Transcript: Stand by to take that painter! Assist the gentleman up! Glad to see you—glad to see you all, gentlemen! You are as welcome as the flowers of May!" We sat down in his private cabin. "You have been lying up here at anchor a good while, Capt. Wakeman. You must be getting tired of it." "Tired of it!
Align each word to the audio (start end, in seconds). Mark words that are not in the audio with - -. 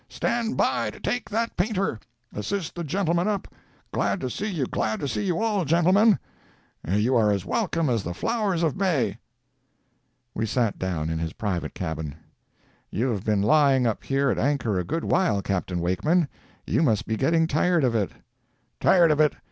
Stand 0.09 0.57
by 0.57 0.89
to 0.89 0.99
take 0.99 1.29
that 1.29 1.55
painter! 1.55 1.99
Assist 2.33 2.73
the 2.73 2.83
gentleman 2.83 3.27
up! 3.27 3.47
Glad 3.91 4.19
to 4.21 4.31
see 4.31 4.47
you—glad 4.49 4.99
to 4.99 5.07
see 5.07 5.23
you 5.23 5.39
all, 5.43 5.63
gentlemen! 5.63 6.17
You 6.87 7.15
are 7.15 7.29
as 7.31 7.45
welcome 7.45 7.87
as 7.87 8.01
the 8.01 8.15
flowers 8.15 8.63
of 8.63 8.75
May!" 8.75 9.19
We 10.33 10.47
sat 10.47 10.79
down 10.79 11.11
in 11.11 11.19
his 11.19 11.33
private 11.33 11.75
cabin. 11.75 12.15
"You 12.89 13.11
have 13.11 13.23
been 13.23 13.43
lying 13.43 13.85
up 13.85 14.03
here 14.03 14.31
at 14.31 14.39
anchor 14.39 14.79
a 14.79 14.83
good 14.83 15.03
while, 15.03 15.39
Capt. 15.43 15.71
Wakeman. 15.71 16.27
You 16.65 16.81
must 16.81 17.05
be 17.05 17.15
getting 17.15 17.45
tired 17.45 17.83
of 17.83 17.93
it." 17.93 18.09
"Tired 18.79 19.11
of 19.11 19.19
it! 19.19 19.35